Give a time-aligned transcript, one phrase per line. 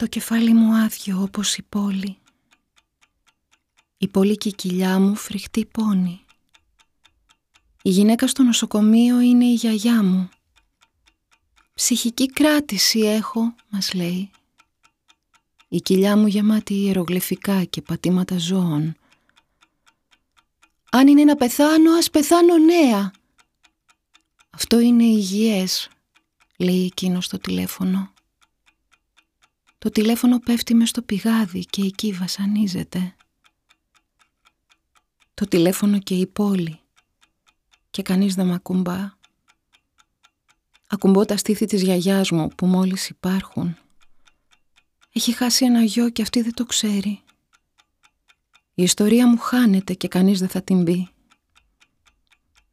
[0.00, 2.16] Το κεφάλι μου άδειο όπως η πόλη.
[3.98, 6.24] Η πόλη και η κοιλιά μου φρικτή πόνη.
[7.82, 10.28] Η γυναίκα στο νοσοκομείο είναι η γιαγιά μου.
[11.74, 14.30] Ψυχική κράτηση έχω, μας λέει.
[15.68, 18.96] Η κοιλιά μου γεμάτη ιερογλυφικά και πατήματα ζώων.
[20.90, 23.12] Αν είναι να πεθάνω, ας πεθάνω νέα.
[24.50, 25.88] Αυτό είναι υγιές,
[26.56, 28.12] λέει εκείνος στο τηλέφωνο.
[29.80, 33.14] Το τηλέφωνο πέφτει μες στο πηγάδι και εκεί βασανίζεται.
[35.34, 36.80] Το τηλέφωνο και η πόλη
[37.90, 39.12] και κανείς δεν μ' ακουμπά.
[40.88, 43.76] Ακουμπώ τα στήθη της γιαγιάς μου που μόλις υπάρχουν.
[45.12, 47.20] Έχει χάσει ένα γιο και αυτή δεν το ξέρει.
[48.74, 51.08] Η ιστορία μου χάνεται και κανείς δεν θα την πει.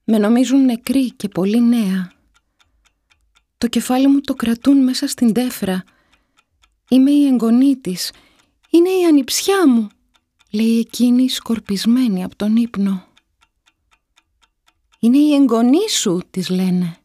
[0.04, 2.12] Με νομίζουν νεκρή και πολύ νέα.
[3.58, 5.84] Το κεφάλι μου το κρατούν μέσα στην τέφρα.
[6.90, 8.12] Είμαι η εγγονή της.
[8.70, 9.88] Είναι η ανιψιά μου,
[10.52, 13.07] λέει εκείνη σκορπισμένη από τον ύπνο.
[14.99, 16.98] Είναι η εγγονή σου, της λένε.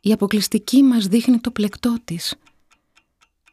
[0.00, 2.34] Η αποκλειστική μας δείχνει το πλεκτό της.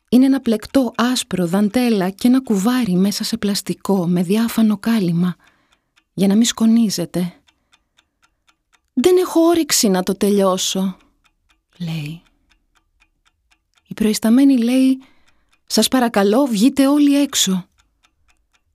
[0.09, 5.35] Είναι ένα πλεκτό άσπρο δαντέλα και ένα κουβάρι μέσα σε πλαστικό με διάφανο κάλυμα
[6.13, 7.33] για να μην σκονίζεται.
[8.93, 10.97] «Δεν έχω όρεξη να το τελειώσω»,
[11.77, 12.21] λέει.
[13.89, 15.01] Η προϊσταμένη λέει
[15.65, 17.67] «Σας παρακαλώ βγείτε όλοι έξω».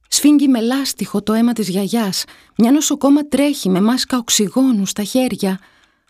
[0.09, 2.25] Σφίγγει με λάστιχο το αίμα της γιαγιάς.
[2.57, 5.59] Μια νοσοκόμα τρέχει με μάσκα οξυγόνου στα χέρια.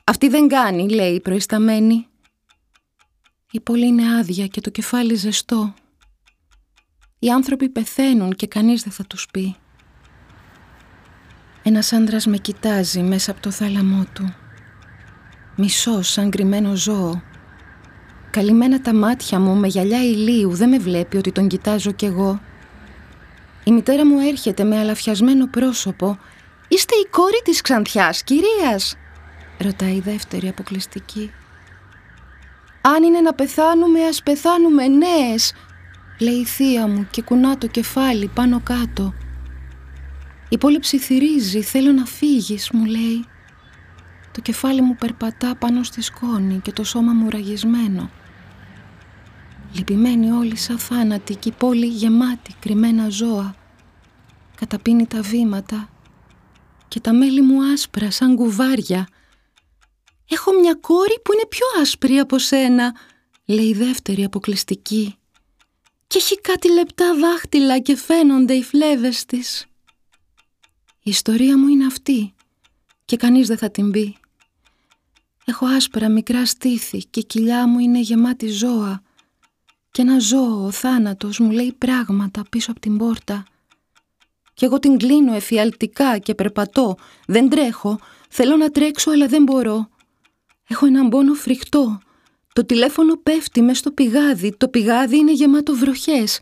[0.05, 2.06] «Αυτή δεν κάνει», λέει η προϊσταμένη.
[3.50, 5.74] Η πόλη είναι άδεια και το κεφάλι ζεστό.
[7.18, 9.56] Οι άνθρωποι πεθαίνουν και κανείς δεν θα τους πει.
[11.62, 14.34] Ένας άντρας με κοιτάζει μέσα από το θάλαμό του.
[15.56, 17.22] Μισός σαν κρυμμένο ζώο.
[18.34, 22.40] Καλυμμένα τα μάτια μου με γυαλιά ηλίου δεν με βλέπει ότι τον κοιτάζω κι εγώ.
[23.64, 26.18] Η μητέρα μου έρχεται με αλαφιασμένο πρόσωπο.
[26.68, 28.96] «Είστε η κόρη της Ξανθιάς, κυρίας»
[29.58, 31.30] ρωτάει η δεύτερη αποκλειστική.
[32.80, 35.55] «Αν είναι να πεθάνουμε, ας πεθάνουμε νέες»,
[36.18, 39.14] λέει η θεία μου και κουνά το κεφάλι πάνω κάτω.
[40.48, 43.24] Η πόλη ψιθυρίζει, θέλω να φύγεις, μου λέει.
[44.33, 48.11] Το κεφάλι μου περπατά πάνω στη σκόνη και το σώμα μου ραγισμένο.
[49.74, 53.55] Λυπημένη όλη σαν θάνατη και η πόλη γεμάτη κρυμμένα ζώα.
[54.55, 55.89] Καταπίνει τα βήματα
[56.89, 59.08] και τα μέλη μου άσπρα σαν κουβάρια.
[60.29, 62.96] «Έχω μια κόρη που είναι πιο άσπρη από σένα»,
[63.45, 65.14] λέει η δεύτερη αποκλειστική.
[66.06, 69.67] «Και έχει κάτι λεπτά δάχτυλα και φαίνονται οι φλέβες της».
[71.02, 72.35] Η ιστορία μου είναι αυτή
[73.05, 74.17] και κανείς δεν θα την πει.
[75.45, 79.02] Έχω άσπρα μικρά στήθη και η κοιλιά μου είναι γεμάτη ζώα
[79.94, 83.44] και ένα ζώο, ο θάνατος, μου λέει πράγματα πίσω από την πόρτα.
[84.55, 86.96] Κι εγώ την κλείνω εφιαλτικά και περπατώ.
[87.27, 87.98] Δεν τρέχω.
[88.28, 89.88] Θέλω να τρέξω αλλά δεν μπορώ.
[90.68, 91.98] Έχω έναν πόνο φρικτό.
[92.52, 94.56] Το τηλέφωνο πέφτει μες στο πηγάδι.
[94.56, 96.38] Το πηγάδι είναι γεμάτο βροχές.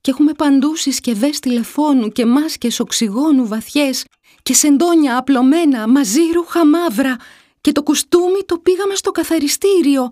[0.00, 4.04] Και έχουμε παντού συσκευέ τηλεφώνου και μάσκες οξυγόνου βαθιές
[4.42, 7.16] και σεντόνια απλωμένα μαζί ρούχα μαύρα
[7.60, 10.10] και το κουστούμι το πήγαμε στο καθαριστήριο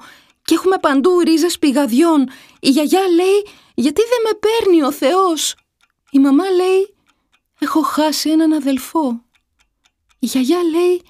[0.48, 2.28] και έχουμε παντού ρίζες πηγαδιών.
[2.60, 5.54] Η γιαγιά λέει «Γιατί δεν με παίρνει ο Θεός»
[6.10, 6.94] Η μαμά λέει
[7.58, 9.22] «Έχω χάσει έναν αδελφό».
[10.18, 11.02] Η γιαγιά λέει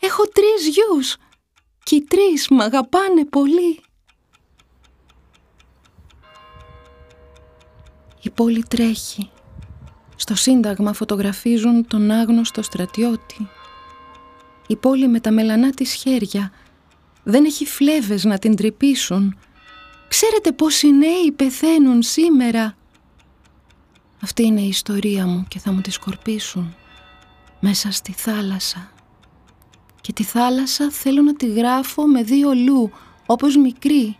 [0.00, 1.16] «Έχω τρεις γιους
[1.82, 3.80] και οι τρεις μ' αγαπάνε πολύ».
[8.22, 9.30] Η πόλη τρέχει.
[10.16, 13.48] Στο σύνταγμα φωτογραφίζουν τον άγνωστο στρατιώτη.
[14.66, 16.52] Η πόλη με τα μελανά της χέρια
[17.30, 19.38] δεν έχει φλέβες να την τρυπήσουν.
[20.08, 22.76] Ξέρετε πόσοι νέοι πεθαίνουν σήμερα.
[24.22, 26.74] Αυτή είναι η ιστορία μου και θα μου τη σκορπίσουν
[27.60, 28.90] μέσα στη θάλασσα.
[30.00, 32.90] Και τη θάλασσα θέλω να τη γράφω με δύο λου,
[33.26, 34.16] όπως μικρή,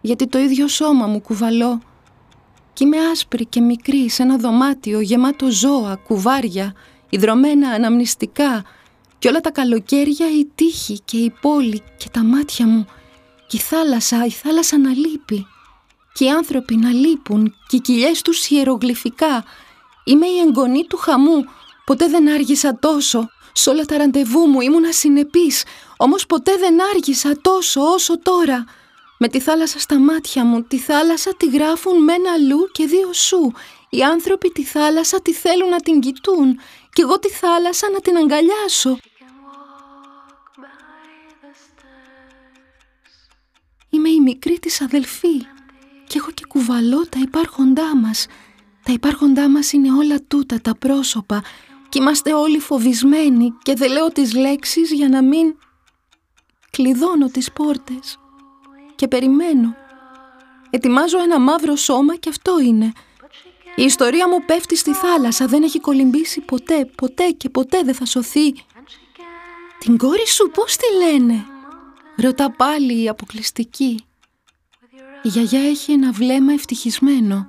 [0.00, 1.80] γιατί το ίδιο σώμα μου κουβαλώ
[2.72, 6.74] κι είμαι άσπρη και μικρή σε ένα δωμάτιο γεμάτο ζώα, κουβάρια,
[7.08, 8.64] ιδρωμένα αναμνηστικά
[9.22, 12.86] και όλα τα καλοκαίρια η τύχη και η πόλη και τα μάτια μου
[13.46, 15.46] και η θάλασσα, η θάλασσα να λείπει
[16.12, 19.44] και οι άνθρωποι να λείπουν και οι κοιλιές τους ιερογλυφικά.
[20.04, 21.44] Είμαι η εγγονή του χαμού,
[21.84, 23.28] ποτέ δεν άργησα τόσο.
[23.52, 25.64] Σε όλα τα ραντεβού μου ήμουν συνεπής,
[25.96, 28.64] όμως ποτέ δεν άργησα τόσο όσο τώρα.
[29.18, 33.12] Με τη θάλασσα στα μάτια μου, τη θάλασσα τη γράφουν με ένα λου και δύο
[33.12, 33.52] σου.
[33.90, 36.58] Οι άνθρωποι τη θάλασσα τη θέλουν να την κοιτούν
[36.92, 38.98] και εγώ τη θάλασσα να την αγκαλιάσω.
[43.94, 45.38] Είμαι η μικρή της αδελφή
[46.06, 48.26] και έχω και κουβαλώ τα υπάρχοντά μας.
[48.82, 51.42] Τα υπάρχοντά μας είναι όλα τούτα τα πρόσωπα
[51.88, 55.54] και είμαστε όλοι φοβισμένοι και δεν λέω τις λέξεις για να μην
[56.70, 58.18] κλειδώνω τις πόρτες
[58.94, 59.74] και περιμένω.
[60.70, 62.92] Ετοιμάζω ένα μαύρο σώμα και αυτό είναι.
[63.76, 68.04] Η ιστορία μου πέφτει στη θάλασσα, δεν έχει κολυμπήσει ποτέ, ποτέ και ποτέ δεν θα
[68.04, 68.52] σωθεί.
[69.78, 71.46] Την κόρη σου πώς τη λένε,
[72.16, 74.04] ρωτά πάλι η αποκλειστική.
[75.22, 77.46] Η γιαγιά έχει ένα βλέμμα ευτυχισμένο,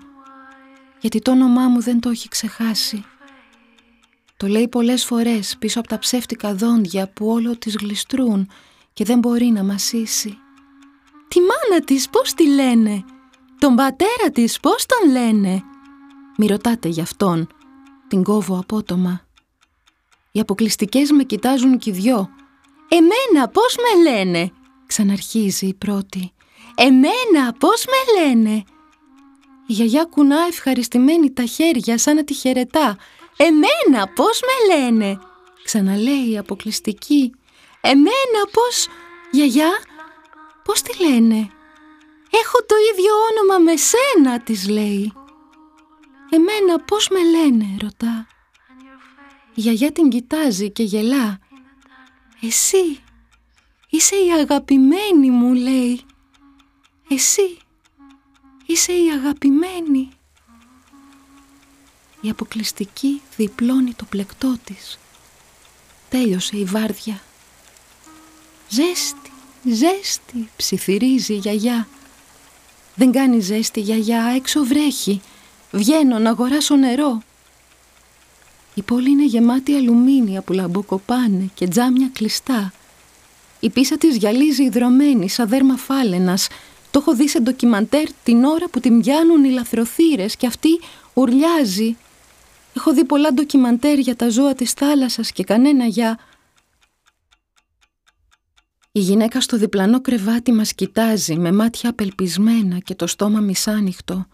[1.00, 3.06] γιατί το όνομά μου δεν το έχει ξεχάσει.
[4.38, 8.50] Το λέει πολλές φορές πίσω από τα ψεύτικα δόντια που όλο τις γλιστρούν
[8.94, 10.38] και δεν μπορεί να μασίσει.
[11.28, 13.04] Τη μάνα της πώς τη λένε,
[13.60, 15.64] τον πατέρα της πώς τον λένε;
[16.38, 17.48] Μη ρωτάτε γι' αυτόν,
[18.08, 19.22] την κόβω απότομα.
[20.32, 22.30] Οι αποκλειστικές με κοιτάζουν κι δυο.
[22.98, 24.52] «Εμένα πώς με λένε»
[24.88, 26.34] ξαναρχίζει η πρώτη.
[26.76, 28.64] «Εμένα πώς με λένε»
[29.68, 32.98] Η γιαγιά κουνά ευχαριστημένη τα χέρια σαν να τη χαιρετά.
[33.38, 35.20] «Εμένα πώς με λένε»
[35.64, 37.32] Ξαναλέει η αποκλειστική.
[37.82, 38.88] «Εμένα πώς...
[39.32, 39.72] Γιαγιά,
[40.64, 41.50] πώς τη λένε»
[42.30, 45.14] «Έχω το ίδιο όνομα με σένα» της λέει.
[46.30, 48.28] «Εμένα πώς με λένε» ρωτά.
[49.56, 51.40] Η γιαγιά την κοιτάζει και γελά.
[52.46, 53.00] «Εσύ,
[53.90, 56.02] είσαι η αγαπημένη μου» λέει.
[57.10, 57.58] «Εσύ,
[58.66, 60.10] είσαι η αγαπημένη».
[62.22, 65.00] Η αποκλειστική διπλώνει το πλεκτό της.
[66.10, 67.22] Τέλειωσε η βάρδια.
[68.70, 69.32] «Ζέστη,
[69.64, 71.88] ζέστη», ψιθυρίζει η γιαγιά.
[72.96, 75.22] «Δεν κάνει ζέστη γιαγιά, έξω βρέχει.
[75.72, 77.22] Βγαίνω να αγοράσω νερό».
[78.74, 82.74] Η πόλη είναι γεμάτη αλουμίνια που λαμποκοπάνε και τζάμια κλειστά.
[83.60, 86.48] Η πίσα της γυαλίζει υδρωμένη σαν δέρμα φάλαινας.
[86.92, 90.80] Το έχω δει σε ντοκιμαντέρ την ώρα που την πιάνουν οι λαθροθύρες και αυτή
[91.14, 91.98] ουρλιάζει.
[92.76, 96.20] Έχω δει πολλά ντοκιμαντέρ για τα ζώα της θάλασσας και κανένα για...
[98.92, 104.28] Η γυναίκα στο διπλανό κρεβάτι μας κοιτάζει με μάτια απελπισμένα και το στόμα μισάνυχτο.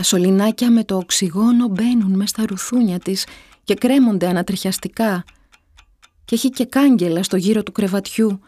[0.00, 3.26] Τα σωληνάκια με το οξυγόνο μπαίνουν μέσα στα ρουθούνια της
[3.64, 5.24] και κρέμονται ανατριχιαστικά.
[6.24, 8.40] Και έχει και κάγκελα στο γύρο του κρεβατιού.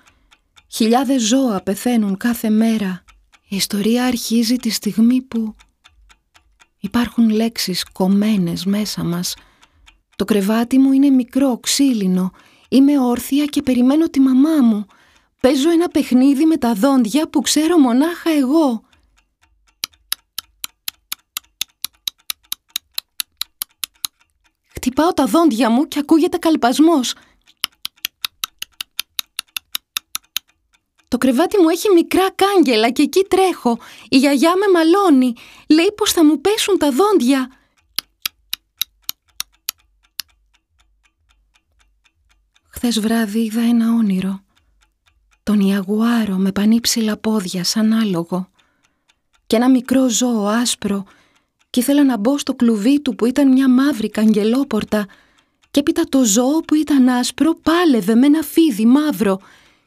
[0.68, 3.04] Χιλιάδες ζώα πεθαίνουν κάθε μέρα.
[3.48, 5.54] Η ιστορία αρχίζει τη στιγμή που
[6.80, 9.34] υπάρχουν λέξεις κομμένες μέσα μας.
[10.16, 12.30] Το κρεβάτι μου είναι μικρό, ξύλινο.
[12.68, 14.86] Είμαι όρθια και περιμένω τη μαμά μου.
[15.40, 18.82] Παίζω ένα παιχνίδι με τα δόντια που ξέρω μονάχα εγώ.
[24.84, 27.14] Χτυπάω τα δόντια μου και ακούγεται καλπασμός.
[31.08, 33.78] Το κρεβάτι μου έχει μικρά κάγκελα και εκεί τρέχω.
[34.08, 35.34] Η γιαγιά με μαλώνει.
[35.68, 37.50] Λέει πως θα μου πέσουν τα δόντια.
[42.68, 44.44] Χθες βράδυ είδα ένα όνειρο.
[45.42, 48.50] Τον Ιαγουάρο με πανύψηλα πόδια σαν άλογο.
[49.46, 51.04] Και ένα μικρό ζώο άσπρο
[51.72, 55.06] και ήθελα να μπω στο κλουβί του που ήταν μια μαύρη καγγελόπορτα
[55.70, 59.38] και έπειτα το ζώο που ήταν άσπρο πάλευε με ένα φίδι μαύρο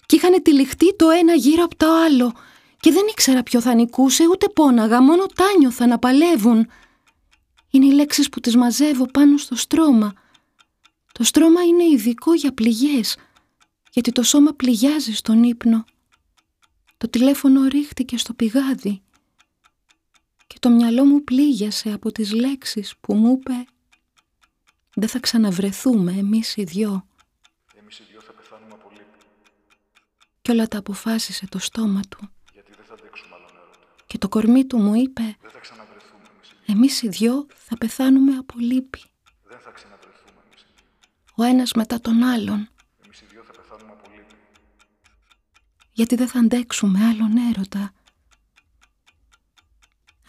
[0.06, 2.34] και είχαν τυλιχτεί το ένα γύρω από το άλλο
[2.80, 6.68] και δεν ήξερα ποιο θα νικούσε ούτε πόναγα, μόνο τα νιώθα να παλεύουν.
[7.72, 10.14] Είναι οι λέξεις που τις μαζεύω πάνω στο στρώμα.
[11.12, 13.18] Το στρώμα είναι ειδικό για πληγές,
[13.92, 15.86] γιατί το σώμα πληγιάζει στον ύπνο.
[16.98, 19.02] Το τηλέφωνο ρίχτηκε στο πηγάδι
[20.56, 23.66] και το μυαλό μου πλήγιασε από τις λέξεις που μου είπε
[24.96, 27.08] «Δεν θα ξαναβρεθούμε εμείς οι δυο».
[27.80, 29.26] Εμείς οι δυο θα πεθάνουμε από λύπη.
[30.42, 32.30] Κι όλα τα αποφάσισε το στόμα του.
[32.54, 33.80] Γιατί δεν θα αντέξουμε άλλον έρωτα.
[34.06, 36.76] Και το κορμί του μου είπε Δεν θα ξαναβρεθούμε εμείς οι δυο.
[36.76, 39.02] «Εμείς οι δυο θα πεθάνουμε από λύπη».
[39.44, 40.88] Δεν θα ξαναβρεθούμε εμείς οι δυο.
[41.36, 42.70] Ο ένας μετά τον άλλον.
[43.04, 44.36] Εμείς οι δυο θα πεθάνουμε από λύπη.
[45.92, 47.95] Γιατί δεν θα αντέξουμε άλλον έρωτα.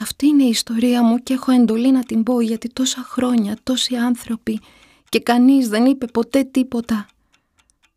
[0.00, 3.96] Αυτή είναι η ιστορία μου και έχω εντολή να την πω γιατί τόσα χρόνια, τόσοι
[3.96, 4.60] άνθρωποι
[5.08, 7.06] και κανείς δεν είπε ποτέ τίποτα.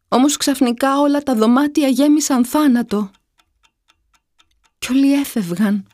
[0.08, 3.12] Όμως ξαφνικά όλα τα δωμάτια γέμισαν θάνατο.
[4.80, 5.88] Κι όλοι έφευγαν.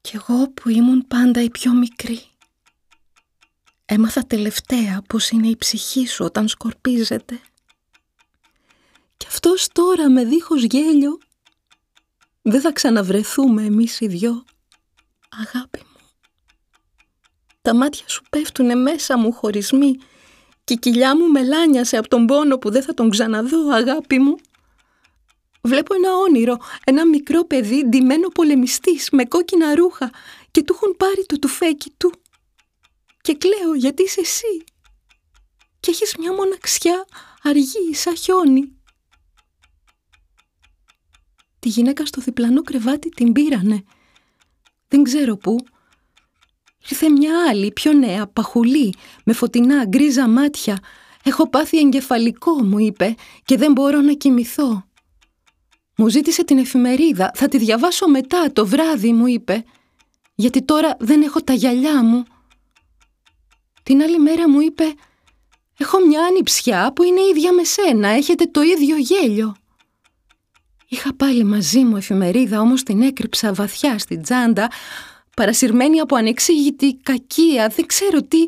[0.00, 2.20] Κι εγώ που ήμουν πάντα η πιο μικρή.
[3.84, 7.40] Έμαθα τελευταία πως είναι η ψυχή σου όταν σκορπίζεται.
[9.16, 11.18] Κι αυτός τώρα με δίχως γέλιο
[12.42, 14.44] δεν θα ξαναβρεθούμε εμείς οι δυο
[15.28, 15.98] αγάπη μου.
[17.62, 19.96] Τα μάτια σου πέφτουνε μέσα μου χωρισμοί
[20.64, 24.36] και η κοιλιά μου μελάνιασε από τον πόνο που δεν θα τον ξαναδώ, αγάπη μου.
[25.62, 30.10] Βλέπω ένα όνειρο, ένα μικρό παιδί ντυμένο πολεμιστής με κόκκινα ρούχα
[30.50, 32.12] και του έχουν πάρει το τουφέκι του.
[33.20, 34.64] Και κλαίω γιατί είσαι εσύ.
[35.80, 37.04] Και έχεις μια μοναξιά
[37.42, 38.72] αργή σαν χιόνι.
[41.58, 43.84] Τη γυναίκα στο διπλανό κρεβάτι την πήρανε.
[44.88, 45.56] Δεν ξέρω πού.
[46.88, 50.78] Ήρθε μια άλλη, πιο νέα, παχουλή, με φωτεινά γκρίζα μάτια.
[51.24, 53.14] Έχω πάθει εγκεφαλικό, μου είπε,
[53.44, 54.82] και δεν μπορώ να κοιμηθώ.
[55.96, 59.64] Μου ζήτησε την εφημερίδα, θα τη διαβάσω μετά, το βράδυ, μου είπε,
[60.34, 62.24] γιατί τώρα δεν έχω τα γυαλιά μου.
[63.82, 64.94] Την άλλη μέρα μου είπε,
[65.78, 69.56] έχω μια ανιψιά που είναι ίδια με σένα, έχετε το ίδιο γέλιο.
[70.88, 74.70] Είχα πάλι μαζί μου εφημερίδα, όμως την έκρυψα βαθιά στην τσάντα,
[75.36, 78.38] παρασυρμένη από ανεξήγητη κακία, δεν ξέρω τι...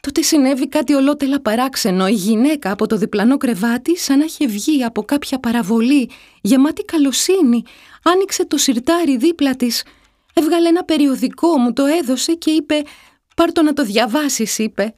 [0.00, 2.06] Τότε συνέβη κάτι ολότελα παράξενο.
[2.06, 7.62] Η γυναίκα από το διπλανό κρεβάτι, σαν να είχε βγει από κάποια παραβολή, γεμάτη καλοσύνη,
[8.02, 9.84] άνοιξε το σιρτάρι δίπλα της,
[10.32, 12.82] έβγαλε ένα περιοδικό, μου το έδωσε και είπε
[13.36, 14.94] «Πάρ' το να το διαβάσεις», είπε.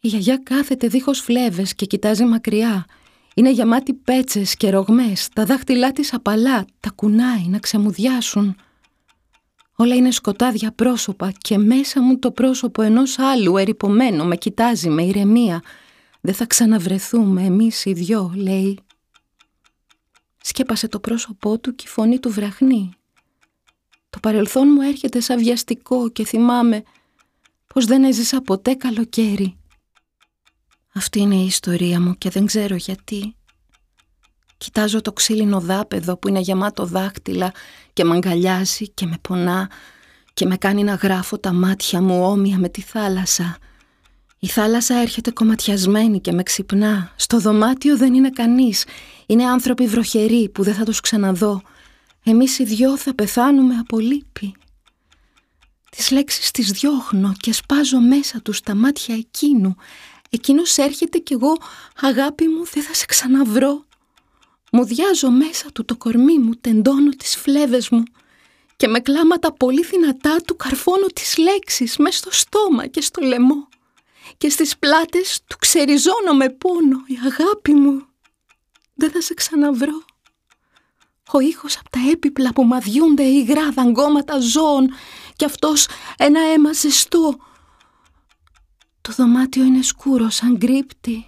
[0.00, 2.86] Η γιαγιά κάθεται δίχως φλέβες και κοιτάζει μακριά.
[3.34, 8.56] Είναι γεμάτη πέτσες και ρογμές, τα δάχτυλά της απαλά, τα κουνάει να ξεμουδιάσουν.
[9.76, 15.02] Όλα είναι σκοτάδια πρόσωπα και μέσα μου το πρόσωπο ενός άλλου ερυπωμένο με κοιτάζει με
[15.02, 15.62] ηρεμία.
[16.20, 18.78] Δεν θα ξαναβρεθούμε εμείς οι δυο, λέει.
[20.42, 22.90] Σκέπασε το πρόσωπό του και η φωνή του βραχνεί.
[24.10, 26.82] Το παρελθόν μου έρχεται σαν βιαστικό και θυμάμαι
[27.66, 29.56] πως δεν έζησα ποτέ καλοκαίρι.
[30.94, 33.34] Αυτή είναι η ιστορία μου και δεν ξέρω γιατί.
[34.56, 37.52] Κοιτάζω το ξύλινο δάπεδο που είναι γεμάτο δάχτυλα
[37.92, 39.70] και με αγκαλιάζει και με πονά
[40.34, 43.58] και με κάνει να γράφω τα μάτια μου όμοια με τη θάλασσα.
[44.38, 47.12] Η θάλασσα έρχεται κομματιασμένη και με ξυπνά.
[47.16, 48.84] Στο δωμάτιο δεν είναι κανείς.
[49.26, 51.62] Είναι άνθρωποι βροχεροί που δεν θα τους ξαναδώ.
[52.24, 54.54] Εμείς οι δυο θα πεθάνουμε από λύπη.
[55.90, 59.76] Τις λέξεις τις διώχνω και σπάζω μέσα τους τα μάτια εκείνου.
[60.34, 61.56] Εκείνος έρχεται κι εγώ,
[62.00, 63.84] αγάπη μου, δεν θα σε ξαναβρω.
[64.72, 68.02] Μου διάζω μέσα του το κορμί μου, τεντώνω τις φλέβες μου
[68.76, 73.68] και με κλάματα πολύ δυνατά του καρφώνω τις λέξεις μέσα στο στόμα και στο λαιμό
[74.38, 78.06] και στις πλάτες του ξεριζώνω με πόνο η αγάπη μου.
[78.94, 80.04] Δεν θα σε ξαναβρω.
[81.32, 84.94] Ο ήχος από τα έπιπλα που μαδιούνται υγρά δαγκώματα ζώων
[85.36, 85.86] και αυτός
[86.16, 87.36] ένα αίμα ζεστό.
[89.02, 91.26] Το δωμάτιο είναι σκούρο σαν κρύπτη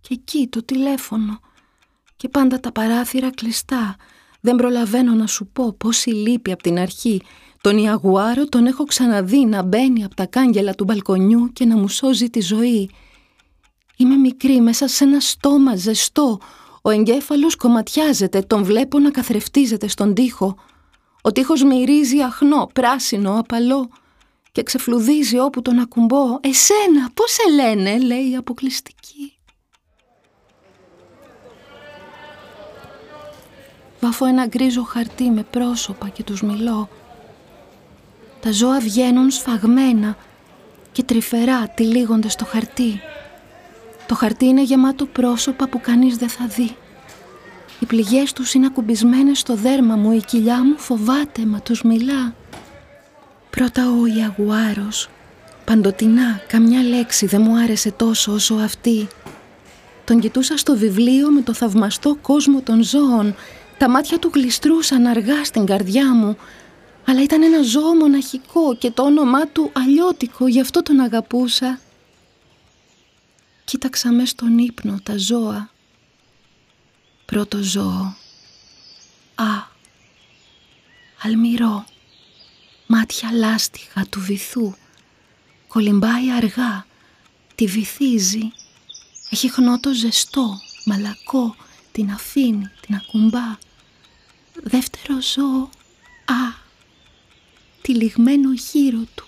[0.00, 1.40] και εκεί το τηλέφωνο
[2.16, 3.96] και πάντα τα παράθυρα κλειστά.
[4.40, 7.22] Δεν προλαβαίνω να σου πω πόση λύπη από την αρχή.
[7.60, 11.88] Τον Ιαγουάρο τον έχω ξαναδεί να μπαίνει από τα κάγκελα του μπαλκονιού και να μου
[11.88, 12.90] σώζει τη ζωή.
[13.96, 16.38] Είμαι μικρή μέσα σε ένα στόμα ζεστό.
[16.82, 20.56] Ο εγκέφαλος κομματιάζεται, τον βλέπω να καθρεφτίζεται στον τοίχο.
[21.22, 23.88] Ο τοίχος μυρίζει αχνό, πράσινο, απαλό
[24.52, 26.38] και ξεφλουδίζει όπου τον ακουμπώ.
[26.40, 29.34] «Εσένα, πώς σε λένε» λέει αποκλειστική.
[34.00, 36.88] Βαφώ ένα γκρίζο χαρτί με πρόσωπα και τους μιλώ.
[38.40, 40.16] Τα ζώα βγαίνουν σφαγμένα
[40.92, 43.00] και τρυφερά τυλίγονται στο χαρτί.
[44.06, 46.76] Το χαρτί είναι γεμάτο πρόσωπα που κανείς δεν θα δει.
[47.80, 52.34] Οι πληγές τους είναι ακουμπισμένες στο δέρμα μου, η κοιλιά μου φοβάται μα τους μιλά.
[53.50, 55.08] Πρώτα ο Ιαγουάρος,
[55.64, 59.08] παντοτινά, καμιά λέξη δεν μου άρεσε τόσο όσο αυτή.
[60.04, 63.34] Τον κοιτούσα στο βιβλίο με το θαυμαστό κόσμο των ζώων
[63.80, 66.36] τα μάτια του γλιστρούσαν αργά στην καρδιά μου,
[67.04, 71.80] αλλά ήταν ένα ζώο μοναχικό και το όνομά του αλλιώτικο, γι' αυτό τον αγαπούσα.
[73.64, 75.70] Κοίταξα μες στον ύπνο τα ζώα.
[77.24, 78.14] Πρώτο ζώο.
[79.34, 79.44] Α,
[81.22, 81.84] αλμυρό,
[82.92, 84.74] μάτια λάστιχα του βυθού.
[85.68, 86.86] Κολυμπάει αργά,
[87.54, 88.52] τη βυθίζει.
[89.30, 91.56] Έχει χνότο ζεστό, μαλακό,
[91.92, 93.58] την αφήνει, την ακουμπά.
[94.62, 95.70] Δεύτερο ζώο,
[96.24, 96.58] α,
[97.82, 99.26] τυλιγμένο γύρω του,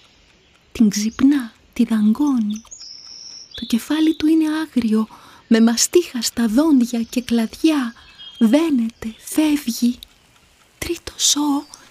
[0.72, 2.62] την ξυπνά, τη δαγκώνει.
[3.54, 5.08] Το κεφάλι του είναι άγριο,
[5.48, 7.94] με μαστίχα στα δόντια και κλαδιά,
[8.38, 9.98] δένεται, φεύγει.
[10.78, 11.81] Τρίτο ζώο, τι,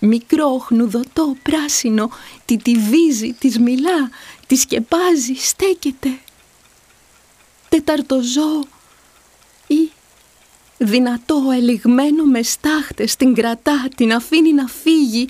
[0.00, 2.10] μικρό, χνουδωτό, πράσινο,
[2.44, 4.10] τη τη βίζει, της μιλά,
[4.46, 6.18] τη σκεπάζει, στέκεται.
[7.68, 8.64] Τέταρτο ζώο,
[9.66, 9.90] ή
[10.78, 15.28] δυνατό, ελιγμένο με στάχτες, την κρατά, την αφήνει να φύγει.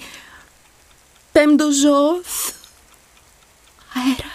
[1.33, 2.21] Πέμπτο ζώο,
[3.95, 4.30] αέρας,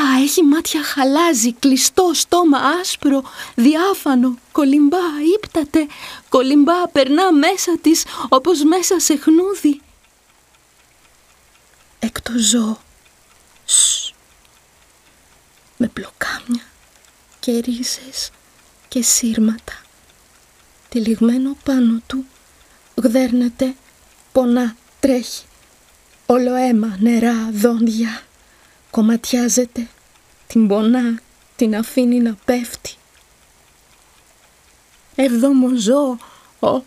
[0.00, 3.22] την κοιτά κοιτά, έχει μάτια χαλάζει, κλειστό στόμα άσπρο,
[3.54, 4.98] διάφανο, κολυμπά,
[5.36, 5.86] ύπταται,
[6.28, 9.80] κολυμπά, περνά μέσα της όπως μέσα σε χνούδι.
[11.98, 12.78] Έκτο ζώο,
[15.76, 16.64] με πλοκάμια
[17.40, 18.30] και ρίζες
[18.88, 19.80] και σύρματα.
[20.88, 22.24] Τυλιγμένο πάνω του,
[22.94, 23.74] γδέρνεται,
[24.32, 25.44] πονά, τρέχει.
[26.26, 28.22] Όλο αίμα, νερά, δόντια.
[28.90, 29.88] Κομματιάζεται,
[30.46, 31.20] την πονά,
[31.56, 32.94] την αφήνει να πέφτει.
[35.14, 36.18] Εβδόμο ζώο,
[36.60, 36.82] ο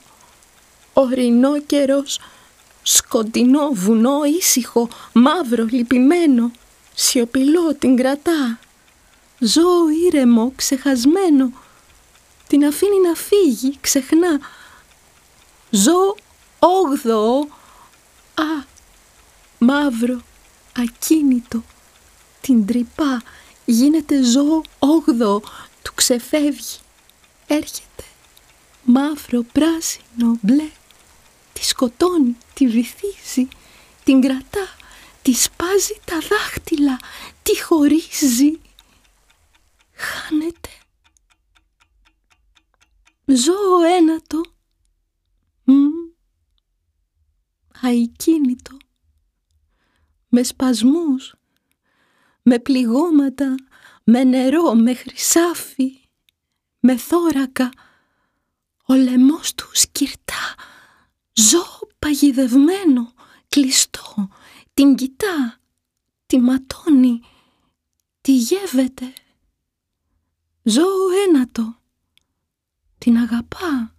[0.93, 2.19] ορεινό καιρός,
[2.83, 6.51] σκοτεινό βουνό, ήσυχο, μαύρο, λυπημένο,
[6.95, 8.59] σιωπηλό την κρατά.
[9.39, 11.51] Ζώο ήρεμο, ξεχασμένο,
[12.47, 14.39] την αφήνει να φύγει, ξεχνά.
[15.69, 16.15] Ζω
[16.59, 17.47] όγδοο,
[18.33, 18.63] α,
[19.57, 20.21] μαύρο,
[20.77, 21.63] ακίνητο,
[22.43, 23.23] την τρυπά,
[23.65, 25.39] γίνεται ζώο όγδοο,
[25.81, 26.77] του ξεφεύγει.
[27.47, 28.03] Έρχεται,
[28.83, 30.69] μαύρο, πράσινο, μπλε,
[31.53, 33.47] τη σκοτώνει, τη βυθίζει,
[34.03, 34.67] την κρατά,
[35.21, 36.99] τη σπάζει τα δάχτυλα,
[37.43, 38.59] τη χωρίζει.
[39.93, 40.69] Χάνεται.
[43.25, 44.41] Ζώο ένατο,
[45.63, 45.73] μ,
[47.81, 48.77] αικίνητο,
[50.29, 51.35] με σπασμούς,
[52.43, 53.55] με πληγώματα,
[54.03, 55.99] με νερό, με χρυσάφι,
[56.79, 57.69] με θώρακα,
[58.85, 60.55] ο λαιμός του σκυρτά,
[61.33, 63.13] ζώο παγιδευμένο,
[63.49, 64.27] κλειστό,
[64.73, 65.59] την κοιτά,
[66.25, 67.21] τη ματώνει,
[68.21, 69.13] τη γεύεται.
[70.63, 71.77] Ζώο ένατο,
[72.97, 73.95] την αγαπά.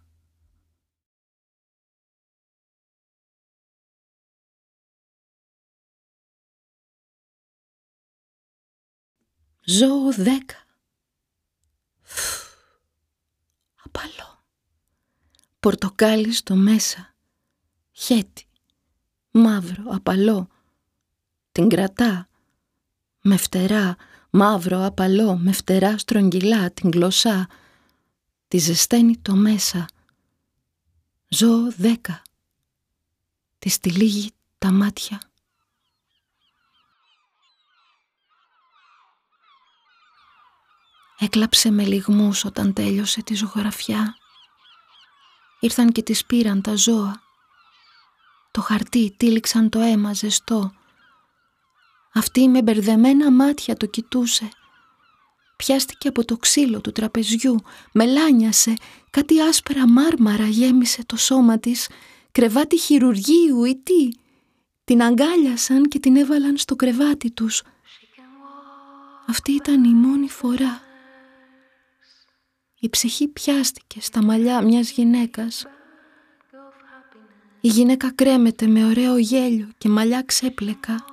[9.65, 10.57] Ζώο δέκα.
[13.85, 14.45] Απαλό.
[15.61, 17.15] Πορτοκάλι στο μέσα.
[17.93, 18.47] Χέτι.
[19.31, 20.49] Μαύρο, απαλό.
[21.53, 22.29] Την κρατά.
[23.23, 23.97] Με φτερά,
[24.31, 27.49] μαύρο, απαλό, με φτερά στρογγυλά, την γλωσσά
[28.55, 29.87] τη ζεσταίνει το μέσα.
[31.29, 32.23] Ζω δέκα.
[33.59, 35.21] Τη στυλίγει τα μάτια.
[41.19, 44.17] Έκλαψε με λιγμούς όταν τέλειωσε τη ζωγραφιά.
[45.61, 47.23] Ήρθαν και τη πήραν τα ζώα.
[48.51, 50.73] Το χαρτί τύλιξαν το αίμα ζεστό.
[52.13, 54.49] Αυτή με μπερδεμένα μάτια το κοιτούσε
[55.57, 58.75] πιάστηκε από το ξύλο του τραπεζιού, μελάνιασε,
[59.11, 61.89] κάτι άσπρα μάρμαρα γέμισε το σώμα της,
[62.33, 64.09] κρεβάτι χειρουργείου ή τι.
[64.85, 67.63] Την αγκάλιασαν και την έβαλαν στο κρεβάτι τους.
[69.27, 70.81] Αυτή ήταν η μόνη φορά.
[72.85, 75.67] Η ψυχή πιάστηκε στα μαλλιά μιας γυναίκας.
[77.61, 81.05] Η γυναίκα κρέμεται με ωραίο γέλιο και μαλλιά ξέπλεκα.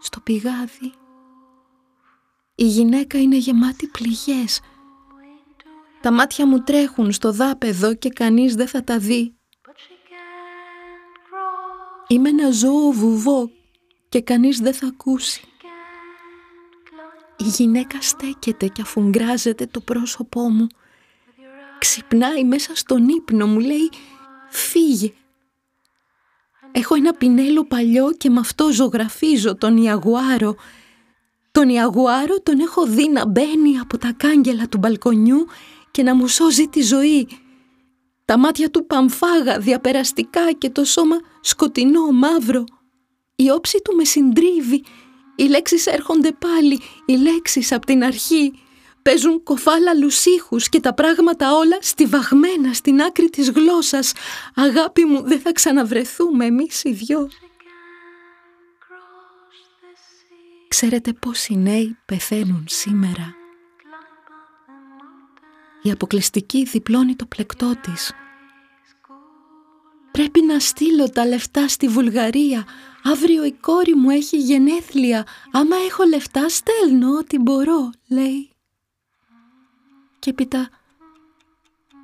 [0.00, 0.92] Στο πηγάδι
[2.54, 4.60] η γυναίκα είναι γεμάτη πληγές.
[6.00, 9.34] Τα μάτια μου τρέχουν στο δάπεδο και κανείς δεν θα τα δει.
[12.06, 13.50] Είμαι ένα ζώο βουβό
[14.08, 15.51] και κανείς δεν θα ακούσει.
[17.44, 20.66] Η γυναίκα στέκεται και αφουγκράζεται το πρόσωπό μου.
[21.78, 23.90] Ξυπνάει μέσα στον ύπνο μου, λέει
[24.50, 25.12] «Φύγε».
[26.72, 30.56] Έχω ένα πινέλο παλιό και με αυτό ζωγραφίζω τον Ιαγουάρο
[31.52, 35.46] τον Ιαγουάρο τον έχω δει να μπαίνει από τα κάγκελα του μπαλκονιού
[35.90, 37.28] και να μου σώζει τη ζωή.
[38.24, 42.64] Τα μάτια του παμφάγα διαπεραστικά και το σώμα σκοτεινό μαύρο.
[43.36, 44.84] Η όψη του με συντρίβει.
[45.36, 48.52] Οι λέξεις έρχονται πάλι, οι λέξεις από την αρχή.
[49.02, 54.12] Παίζουν κοφάλα λουσίχους και τα πράγματα όλα στιβαγμένα στην άκρη της γλώσσας.
[54.54, 57.28] Αγάπη μου, δεν θα ξαναβρεθούμε εμείς οι δυο.
[60.68, 63.34] Ξέρετε πόσοι νέοι πεθαίνουν σήμερα.
[65.82, 68.12] Η αποκλειστική διπλώνει το πλεκτό της.
[70.10, 72.64] Πρέπει να στείλω τα λεφτά στη Βουλγαρία.
[73.02, 75.26] Αύριο η κόρη μου έχει γενέθλια.
[75.50, 78.50] Άμα έχω λεφτά στέλνω ό,τι μπορώ, λέει.
[80.18, 80.70] Και έπειτα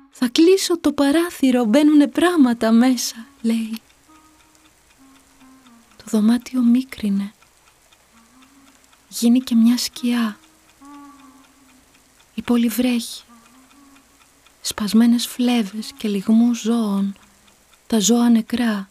[0.09, 3.81] θα κλείσω το παράθυρο, μπαίνουνε πράγματα μέσα, λέει.
[5.97, 7.33] Το δωμάτιο μίκρινε
[9.09, 10.37] γίνει και μια σκιά.
[12.33, 13.23] Η πόλη βρέχει.
[14.61, 17.15] Σπασμένες φλέβες και λιγμούς ζώων,
[17.87, 18.88] τα ζώα νεκρά,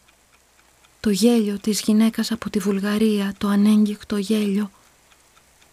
[0.99, 4.71] το γέλιο της γυναίκας από τη Βουλγαρία, το ανέγγιχτο γέλιο,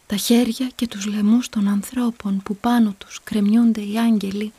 [0.07, 4.53] Τα χέρια και τους λαιμούς των ανθρώπων που πάνω τους κρεμιούνται οι άγγελοι,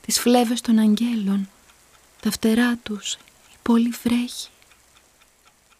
[0.00, 1.48] τις φλέβες των αγγέλων,
[2.20, 3.12] τα φτερά τους,
[3.52, 4.48] η πόλη βρέχει,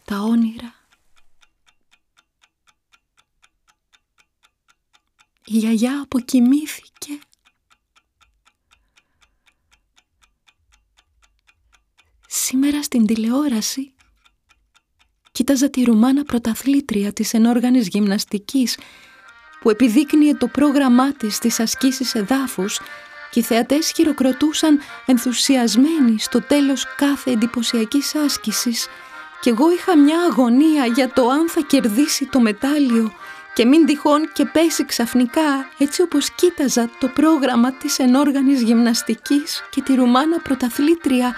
[0.05, 0.75] τα όνειρα.
[5.45, 7.19] Η γιαγιά αποκοιμήθηκε.
[12.27, 13.93] Σήμερα στην τηλεόραση
[15.43, 18.79] κοίταζα τη Ρουμάνα πρωταθλήτρια της ενόργανης γυμναστικής
[19.61, 22.81] που επιδείκνυε το πρόγραμμά της στις ασκήσεις εδάφους
[23.31, 28.87] και οι θεατές χειροκροτούσαν ενθουσιασμένοι στο τέλος κάθε εντυπωσιακής άσκησης.
[29.41, 33.13] Και εγώ είχα μια αγωνία για το αν θα κερδίσει το μετάλλιο
[33.55, 39.81] και μην τυχόν και πέσει ξαφνικά έτσι όπως κοίταζα το πρόγραμμα της ενόργανης γυμναστικής και
[39.81, 41.35] τη Ρουμάνα πρωταθλήτρια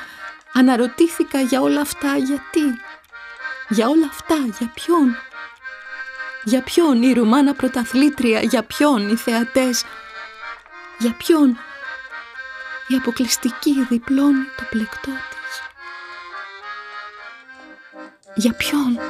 [0.52, 2.78] αναρωτήθηκα για όλα αυτά γιατί
[3.68, 5.16] για όλα αυτά, για ποιον;
[6.44, 9.84] Για ποιον η Ρουμάνα πρωταθλήτρια, για ποιον οι θεατές,
[10.98, 11.58] για ποιον
[12.88, 15.62] η αποκλειστική διπλώνει το πλεκτό της;
[18.34, 19.00] Για ποιον;